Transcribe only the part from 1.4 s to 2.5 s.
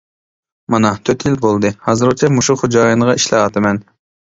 بولدى، ھازىرغىچە